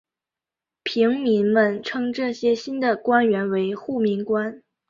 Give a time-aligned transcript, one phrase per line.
[0.81, 4.63] 平民们称这些新的官员为护民官。